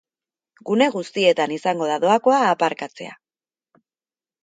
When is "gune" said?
0.69-0.87